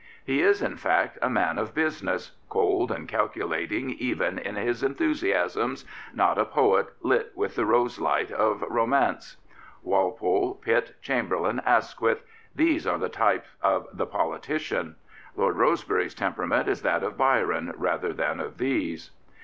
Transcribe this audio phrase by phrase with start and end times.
[0.25, 5.85] He is, in fact, a man of business, cold and calculating even in his enthusiasms,
[6.11, 9.37] not a poet lit with the rose light of romance.
[9.83, 12.23] Walpole, Pitt, Chamberlain, Asquith—
[12.57, 14.95] ^these are the t5q>e of the politician.
[15.35, 19.11] Lord Rosebery's temperament is that of Byron rather than of these.